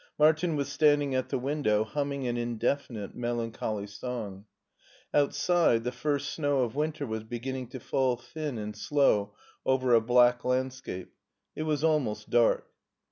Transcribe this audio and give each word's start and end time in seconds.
Martin 0.17 0.55
was 0.55 0.67
standing 0.67 1.13
at 1.13 1.29
the 1.29 1.37
window 1.37 1.83
humming 1.83 2.25
an 2.25 2.35
indefinite 2.35 3.13
melancholy 3.13 3.85
song. 3.85 4.45
Outside, 5.13 5.83
the 5.83 5.91
first 5.91 6.31
snow 6.33 6.61
of 6.61 6.73
winter 6.73 7.05
was 7.05 7.23
beginning 7.23 7.67
to 7.67 7.79
fall 7.79 8.15
thin 8.17 8.57
and 8.57 8.75
slow 8.75 9.35
over 9.63 9.93
a 9.93 10.01
black 10.01 10.43
landscape. 10.43 11.13
It 11.55 11.67
was 11.69 11.83
almost 11.83 12.31
dark. 12.31 12.65